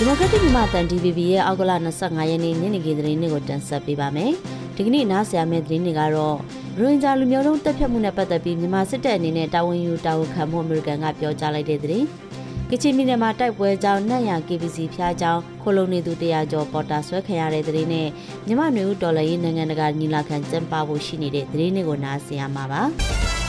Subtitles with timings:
[0.00, 4.32] ဒီမိုကရက်တစ်မြန်မာတန် DVB ရဲ့အောက်ကလ25ရက်နေ့ညနေခင်းသတင်းတွေကိုတင်ဆက်ပေးပါမယ်။
[4.76, 6.36] ဒီကနေ့နားဆင်ရမယ့်သတင်းတွေကတော့
[6.78, 12.06] ရိုဟင်ဂျာလူမျိုးတုံးတပ်ဖြတ်မှုနဲ့ပတ်သက်ပြီးမြန်မာစစ်တပ်အနေနဲ့တာဝန်ယူတာဝန်ခံမှုအမေရိကန်ကပြောကြားလိုက်တဲ့သတင်း။
[12.70, 18.08] ကချင်ပြည်နယ်မှာတိုက်ပွဲကြောင့်နတ်ရ KBC ဖျားကြောင်းခိုလုံနေသူ100ကျော်ပေါ်တာဆွဲခံရတဲ့သတင်းနဲ့
[18.46, 22.82] မြန်မာ့မျိုးဒေါ်လာရေးနိုင်ငံတကာညီလာခံကျင်းပဖို့ရှိနေတဲ့သတင်းတွေကိုနားဆင်ရမှာပါ။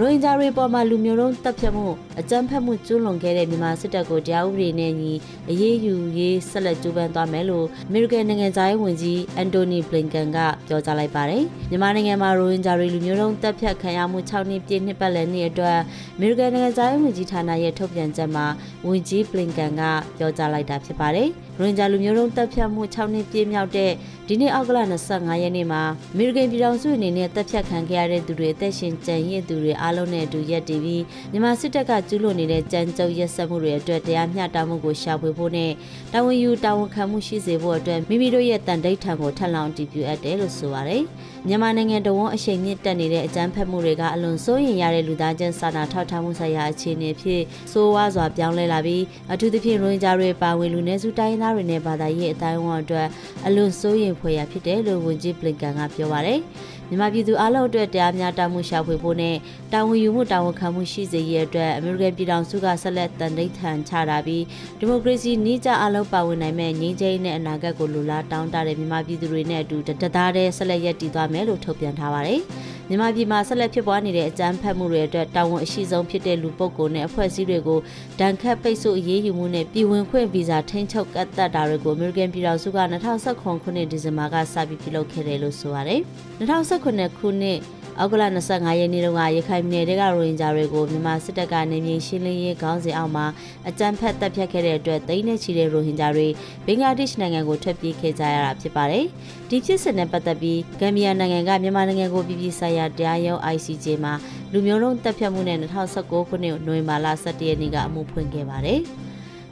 [0.00, 1.86] ရိုဟင်ဂျာတွေပေါ်မှာလူမျိုးတုံးတပ်ဖြတ်မှု
[2.20, 5.12] အကြမ်းဖက်မှုကျူးလွန်ခဲ့တဲ့မြန်မာစစ်တပ်ကိုတရားဥပဒေနဲ့ညီ
[5.50, 15.78] အရေးယူရေးဆက်လက်ကြိုးပမ်းသွားမယ်လို့အမေရိကန်နိုင်ငံသားရေးဝန်ကြီးအန်တိုနီဘလင်ကန်ကပြောကြားလိုက်ပါတယ်။မြန်မာနိုင်ငံမှာရိုဟင်ဂျာတွေလူမျိုးတုံးတပ်ဖြတ်ခံရမှု6နှစ်ပြည့်နှစ်ပတ်လည်နေ့အတွက်
[16.16, 18.46] အမေရိကန်နိုင်ငံသားရေးဝန်ကြီးဌာနရဲ့ထုတ်ပြန်ချက်မှာ
[18.86, 19.82] ဝန်ကြီးဘလင်ကန်က
[20.18, 23.92] ပြောကြားလိုက်တာဖြစ်ပါတယ်။ ရိုဟင်ဂျာလူမျိုးတုံးတပ်ဖြတ်မှု6နှစ်ပြည့်မြောက်တဲ့
[24.28, 24.78] ဒီနေ့အောက်ကလ
[25.10, 35.72] 25ရက်နေ့မှာအမေရိကန်ပြည်ထောင်စုအနေနဲ့တပ်ဖြတ်ခံခဲ့ရတဲ့သူတွေအသက်ရှင်ကျန်ရစ်သူတွေအားလုံးနဲ့အတူရက်တည်ပြီးမြန်မာစစ်တပ်ကကျူးလွန်နေတဲ့ကြမ်းကြုတ်ရက်စက်မှုတွေအတွက်တရားမျှတမှုကိုရှာဖွေဖို့နဲ့
[36.12, 41.02] တာဝန်ယူတာဝန်ခံမှုရှိစေဖို့အတွက်မိမိတို့ရဲ့တန်တိတ်ထံကိုထပ်လောင်းတည်ပြုအပ်တယ်လို့ဆိုပါတယ်။
[41.46, 53.06] မြန်မာနိုင်ငံတဝန်းအရှိန်မြင့်တက်နေတဲ့အကြမ်းဖက်မှုတွေကအလွန်စိုးရိမ်ရတဲ့လူသားချင်းစာနာထောက်ထားမှုဆိုင်ရာအခြေအနေဖြစ်ဆိုးဝါးစွာပြောင်းလဲလာပြီးအထူးသဖြင့်ရိုဟင်ဂျာတွေပါဝင်လူနည်းစုတိုင်းသားတွေနဲ့ဘာသာရေးအတိုင်းအဝန်အတွက်
[53.46, 56.40] အလွန်စိုးရိမ်ဖွယ်ရာဖြစ်တယ်လို့ဝန်ကြီးဘလင်ကန်ကပြောပါတယ်။
[56.88, 59.36] မြန်မာပြည်သူအားလုံးအတွက်တရားမျှတမှုရှာဖွေဖို့နဲ့
[59.72, 64.44] တာဝန်ယူမှုတာဝန်ခံမှုရှိစေရအတွက်အမေရိကန်ပြည်ထောင်စုကဆက်လက်တန်ဋိဌာန်ချတာပြီး
[64.78, 72.40] ဒီမိုကရေစီနှိကျအားလုံးပါဝင်နိုင်မဲ့ငြိမ်းချမ်းတဲ့အနာဂတ်ကိုလူလားတောင်းတတဲ့မြန်မာပြည်သူတွေနဲ့အတူတသားတည်းဆက်လက်ရည်တည်သွားမယ်လို့ထုတ်ပြန်ထားပါတယ်။
[72.88, 77.80] မြန်မာပြည်မှာဆက်လက်ဖြစ်ပွားနေတဲ့အကြမ်းဖက်မှုတွေအတွက်တာဝန်အရှိဆုံးဖြစ်တဲ့လူပုဂ္ဂိုလ်နဲ့အဖွဲ့အစည်းတွေကို
[78.20, 82.78] ဒဏ်ခတ်ပိတ်ဆို့အရေးယူမှုနဲ့ပြည်ဝင်ခွင့်ဗီဇာထိန်းချုပ်ကတ်သက်တာတွေကိုအမေရိကန်ပြည်ထောင်စုက
[83.22, 86.00] 2019ခုနှစ်ဒီဇင်ဘာကစပြီးပြုလုပ်ခဲ့တယ်လို့ဆိုပါတယ်။
[86.38, 87.58] 2019ခုနှစ်
[87.98, 93.26] အောက်ကလ25ရက်နေ့တုန်းကရခိုင်ပြည်နယ်ကရိုဟင်ဂျာတွေကိုမြန်မာစစ်တပ်ကနေမြေရှင်းလင်းရေးခေါင်းစဉ်အောက်မှာ
[93.68, 96.28] အကြမ်းဖက်တပ်ဖြတ်ခဲ့တဲ့အတွက်တိန်းနဲ့ချီတဲ့ရိုဟင်ဂျာတွေ
[96.66, 99.04] ဘင်္ဂလားဒေ့ရှ်နိုင်ငံကိုထွက်ပြေးခဲ့ကြရတာဖြစ်ပါတယ်။
[99.48, 104.14] ဒီဖြစ်စဉ်နဲ့ပတ်သက်ပြီးဂမ်ဘီယာနိုင်ငံကမြန်မာနိုင်ငံကိုပြည်ပြည်ဆိုင်ရာတရားရုံး ICJ မှာ
[104.52, 108.82] လူမျိုးလုံးတပ်ဖြတ်မှုနဲ့2019ခုနှစ်နိုဝင်ဘာလ17ရက်နေ့ကအမှုဖွင့်ခဲ့ပါတယ်။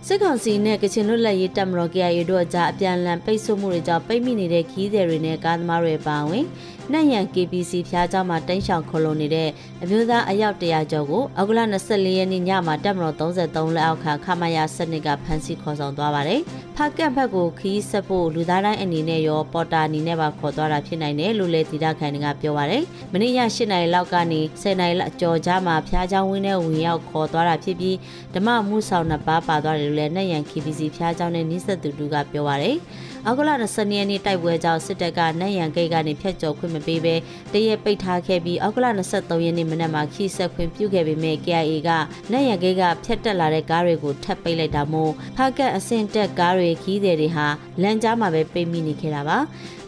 [0.09, 6.45] စစ်ကောင်စီနဲ့ကချင်လွတ်လပ်ရေးတပ်မတော် KIA တို့အကြားအပြန်အလှန်ပိတ်ဆို့မှုတွေကြောင့်ပိတ်မိနေတဲ့ခီးသည်တွေနဲ့ကားသမားတွေပါဝင်
[6.92, 9.50] နှံ့ရန် KPC ဖျားเจ้าမှာတိန့်ရှောင်ခလုံးနေတဲ့
[9.84, 16.42] အမျိုးသားအယောက်100ကျော်ကိုအောက်ကလ24ရက်နေ့ညမှာတပ်မတော်33လက်အောက်ခံခမာယာစနစ်ကဖမ်းဆီးခေါ်ဆောင်သွားပါတယ်။
[16.78, 22.84] ဖကန့်ဖက်ကိုခီးဆက်ဖို့လူသားတိုင်းအနေနဲ့ရောပေါ်တာအနေနဲ့ပါခေါ်သွားတာဖြစ်နိုင်တယ်လို့လည်းဒေသခံတွေကပြောပါတယ်။
[23.14, 27.96] မနေ့ည8နာရီလောက်ကနေ10နာရီလောက်ကြော်ကြားမှာဖျားเจ้าဝင်းနဲ့ဝင်ရောက်ခေါ်သွားတာဖြစ်ပြီး
[28.36, 32.76] ဓမ္မမှုဆောင်နှစ်ပါးပါသွားတယ်လို့လည်းနှံ့ရန် KPC ဖျားเจ้าနဲ့နှိစက်သူတူကပြောပါတယ်။
[33.27, 37.15] အောက်ကလ20ရက်နေ့တိုက်ပွဲကြောင့်စစ်တပ်ကနတ်ရန်ဂိတ်ကနေဖျက်ကျော်ခွင့်မပေးဘဲ
[37.53, 41.91] တရက်ပိတ်ထားခဲ့ပြီးအောက်ကလ23ရက်နေ့မနက်မှာခီးဆက်ခွင့်ပြုခဲ့ပေမဲ့ KIA က
[42.33, 47.47] နတ်ရန်ဂိတ်ကဖျက်တက်လာတဲ့ကားတွေကိုထပ်ပိတ်လိုက်တာမို့ဖကတ်အဆင့်တက်ကားတွေခီးတယ်တွေဟာ
[47.83, 49.39] လမ်းကြားမှာပဲပိတ်မိနေခဲ့တာပါ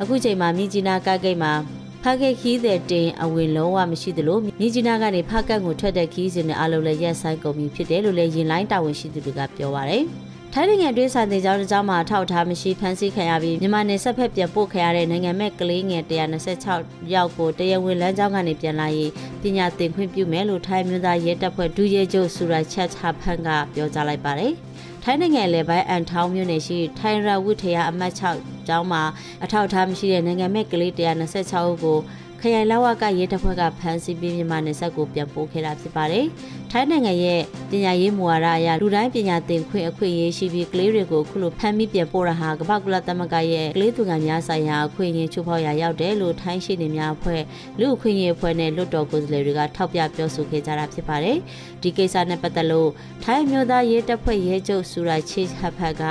[0.01, 1.53] အခုချိန်မှာမြကြီးနားကားဂိတ်မှာ
[2.03, 10.07] ဖကေခီးတဲ့တင်အဝင်လုံးဝမရှိသလိုမြကြီးနားကနေဖကတ်ကိုထွက်တဲ့ခီးစဉ်နဲ့အလုံးလည်းရက်ဆိုင်ကုန်ပြီဖြစ်တယ်လို့လည်းရင်လိုင်းတာဝန်ရှိသူတွေကပြောပါရယ်။
[10.59, 16.05] ထိုင်းနိုင်ငံတွင်းဆိုင်တင်ကြောင်းတစ်ကြောင်းမှာထောက်ထားမရှိဖမ်းဆီးခံရပြီးမြန်မာနယ်စပ်ဖက်ပြန်ပို့ခံရတဲ့နိုင်ငံမဲ့ကလေးငယ်
[16.59, 19.13] 126ယောက်ကိုတရားဝင်လမ်းကြောင်းကနေပြန်လာရေး
[19.43, 24.53] ပညာသင်ခွင့်ပြုမယ်လို့ထိုင်းမြို့သားရဲတပ်ဖွဲ့ဒူရဲချုပ်ဆူရာချက်ချဖန်ကပြောကြားလိုက်ပါတယ်။
[25.03, 29.03] ထိုင်းနိုင်ငံလေပိုင်းအန်ထောင်းမြို့နယ်ရှိထိုင်းရဝိထရာအမှတ်6ကျောင်းမှာ
[29.45, 31.99] အထောက်ထားမရှိတဲ့နိုင်ငံမဲ့ကလေး126ဦးကို
[32.41, 36.27] ခရိုင်လဝကရဲတပ်ဖွဲ့ကဖမ်းဆီးပြီးမြန်မာနယ်စပ်ကိုပြန်ပို့ခဲ့တာဖြစ်ပါတယ်။
[36.71, 37.41] ထိုင်းနိုင်ငံရဲ့
[37.71, 47.43] ပညာရေးမူဝါဒအရလူတိုင်းပညာသင်ခွင့်အခွင့်အရေးရှိပြီးကလေးတွေကိုခုလိုဖမ်းပြီးပြန်ပို့တာဟာကမ္ဘာကုလသမဂ္ဂရဲ့ကလေးသူငယ်များဆိုင်ရာအခွင့်အရေးချိုးဖောက်ရာရောက်တယ်လို့ထိုင်းရှိနေများအဖွဲ့
[47.81, 51.37] လူအခွင့်အရေးအဖွဲ့နဲ့လွတ်တော်ကိုယ်စားလှယ်တွေကထောက်ပြပြောဆိုခဲ့ကြတာဖြစ်ပါတယ်။
[51.83, 52.91] ဒီကိစ္စနဲ့ပတ်သက်လို့
[53.25, 56.03] ထိုင်းမျိုးသားရေးတပ်ဖွဲ့ရဲချုပ်ဆူရာချစ်ဟဖတ်က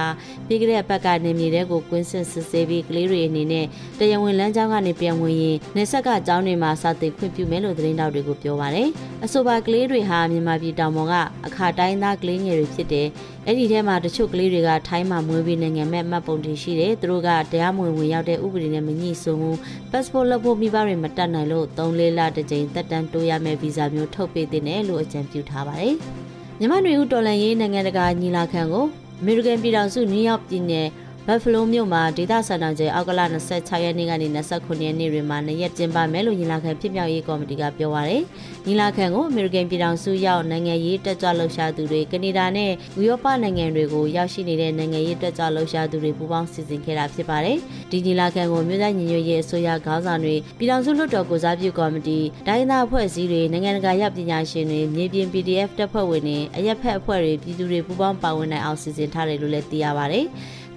[0.48, 3.66] ပြီးကြတဲ့ဘက်ကနေမြေတဲကိုကွင်းဆင်စစ်ဆေးပြီးကလေးတွေအနေနဲ့
[4.00, 8.90] တရားဝင်လမ်းကြောင်းကနေပြန်ဝင်ရင်နေဆက်ကကျောင်းတွေမှာစာသင်ခွင့်ပြုမယ်လို့သတင်းတောက်တွေကိုပြောပါတယ်။
[9.26, 11.14] အဆိုပါကလေးတွေဟာမြန်မာပြည်တောင်ပေါ်က
[11.47, 13.08] အခါတိုင်းသားကလေးငယ်တွေဖြစ်တယ်။
[13.46, 19.52] အဲ့ဒီထဲမှာတချို့ကလေးတွေကထိုင်းမှာမွေးပြီးနိုင်ငံမဲ့မှတ်ပုံတင်ရှိတယ်။သူတို့ကတရားမဝင်ဝင်ရောက်တဲ့ဥပဒေနဲ့မညှိဆိုမှု
[19.92, 25.96] passport လုပ်ဖို့မိဘတွေမတတ်နိုင်လို့3လေးလတစ်ကြိမ်တက်တန်းတိုးရမယ့်ဗီဇာမျိုးထုတ်ပေးတဲ့လို့အကြံပြုထားပါတယ်။
[26.59, 28.86] မြန်မာ့နေဦးတော်လန်ရေးနိုင်ငံတကာညီလာခံကို
[29.22, 30.88] အမေရိကန်ပြည်ထောင်စုနယူးယောက်ပြည်နယ်
[31.30, 38.24] ဘတ်ဖလိုးမြို့မှာဒေသစံတော်ကျအောက်ကလ26ရက်နေ့ကနေ29ရက်နေ့တွေမှာနှစ်ရက်ကျင်းပမယ်လို့ညီလာခံဖြစ်မြောက်ရေးကော်မတီကပြောပါရယ်
[38.68, 47.58] ညီလာခံကိုအမေရိကန်ပြည်ထောင်စုရောက်နိုင်ငံရေးတက်ကြွလှုပ်ရှားသူတွေကနေဒါနဲ့ဥရောပနိုင်ငံတွေကိုရောက်ရှိနေတဲ့နိုင်ငံရေးတက်ကြွလှုပ်ရှားသူတွေပူးပေါင်းစီစဉ်ခဲ့တာဖြစ်ပါတယ်
[47.92, 60.26] ဒီညီလာခံကိုမြို့သားညီညွတ်ရေးအစိုးရခေါင်းဆောင်တွေပြည်ထောင်စုလွှတ်တော်ကိုစားပြုကော်မတီတိုင်းသားအဖွဲ့အစည်းတွေနိုင်ငံတကာရပ်ပညာရှင်တွေမြေပြင် PDF တပ်ဖွဲ့ဝင်တွေအရက်ဖက်အဖွဲ့တွေပြည်သူတွေပူးပေါင်းပါဝင်နိုင်အောင်စီစဉ်ထားတယ်လို့လည်းသိရပါတယ်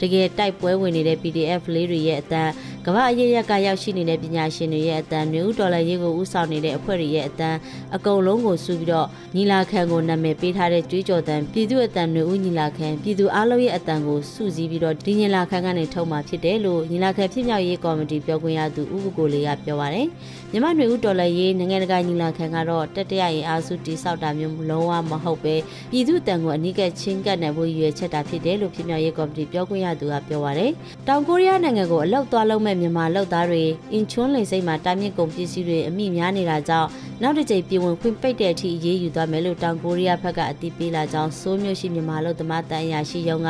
[0.01, 2.53] တကယ်တိုက်ပွဲဝင်နေတဲ့ PDF လေးတွေရဲ့အတန်း
[2.87, 7.59] ကမ္ဘာအရေးရက်ကရောက်ရှိနေတဲ့ပညာရှင်တွေရဲ့အတန်းမျိုးဒေါ်လာရေးကိုဥဆောင်နေတဲ့အဖွဲ့တွေရဲ့အတန်း
[7.95, 20.07] အကုန်လုံးကိုစုပြီးတော့ညီလာခံကိုနာမည်ပေးထားတဲ့ကြွေးကြော်တန်းပြည်သူအတန်းမျိုးညီလာခံပြည်သူအားလုံးရဲ့အတန်းကိုစုစည်းပြီးတော့ဒီညီလာခံကနေထုတ်မှာဖြစ်တယ်လို့ညီလာခံဖြစ်မြောက်ရေးကော်မတီပြောခွင့်ရသူဦးကိုကိုလေးကပြောပါတယ်
[20.51, 25.55] မြန်မာ့နေဦးဒေါ်လာရေးနိုင်ငံတကာညီလာခံကတော့တတရရင်အားစုတိဆောက်တာမျိုးလုံးဝမဟုတ်ပဲ
[25.91, 30.71] ပြည်သူတန်ကိုအနိကချင်းကပ်နိုင်ဖို့ရည်ရွယ်ချက်တာဖြစ်တယ်လို့ဖြစ်မြောက်ရေးကော်မတီပြောခွင့်ရသူကပြောပါတယ်။
[31.09, 36.89] တောင်ကိုရီးယားနိုင်ငံကိုအလောက်သွားလုံးမဲ့မြန်မာလောက်သားတွေအင်ချွန်းလိန်စိတ်မှာတာမြင့်ကုန်ပစ္စည်းတွေအမိများနေတာကြောင့်
[37.23, 43.49] နောက်တစ်ကြိမ်ပြည်ဝင်ခွင့်ပိတ်တဲ့အထိအရေးယူသွားမယ်လို့တောင်ကိုရီးယားဘက်ကအတည်ပြုလာကြောင်းစိုးမျိုးရှိမြန်မာလောက်သမားတန်အရာရှိရုံက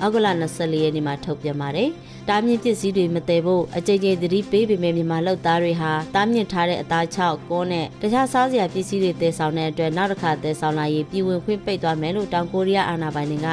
[0.00, 1.88] အောက်ကလ24ရက်နေ့မှာထုတ်ပြန်ပါတယ်။
[2.28, 13.48] တာမြင့်ပစ္စည်းတွေမတည်ဖို့အကြိမ်ကြိမ်သတိပေးပေမဲ့မြန်မာလောက်သားတွေဟာတာမြင့်ထားတဲ့အသား6ကုန်းနဲ့တခြားစားစရာပစ္စည်းတွေတည်ဆောင်တဲ့အတွက်နောက်တစ်ခါတည်ဆောင်လာရင်ပြည်ဝင်ခွင့်ပိတ်သွားမယ်လို့တောင်ကိုရီးယားအာဏာပိုင်တွေက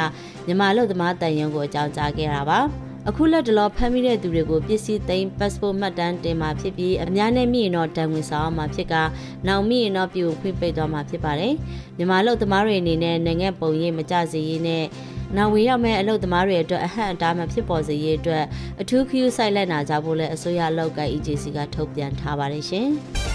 [0.45, 2.61] မြန်မာလောက်သမားတန်ရုံကိုအကြောင်းကြားခဲ့တာပါ။
[3.09, 8.95] အခုလက်တလောဖမ်းမိတဲ့သူတွေကိုပစ္စည်းသိမ်း passport မှတ်တမ်းတင်မှာဖြစ်ပြီးအများနဲ့မိရင်တော့တန်ဝင်ဆောင်မှာဖြစ်က
[9.47, 11.53] နောက်မိရင်တော့ပြည်ခွင့်ပိတ်သွားမှာဖြစ်ပါတယ်။
[11.97, 14.85] မြန်မာလူသမားတွေအနေနဲ့နိုင်ငံပုံရိပ်မကြစေရေးနဲ့
[15.35, 18.43] နောက်ဝေရောက်မဲ့အလုပ်သမားတွေအတွက်အဟန့်အတားမဖြစ်ပေါ်စေရေးအတွက်
[18.81, 22.89] အထူးခ ्यू ဆိုင်လက်နာကြဖို့လဲအစိုးရလောက်က EJC ကထုတ်ပြန်ထားပါတယ်ရှင်။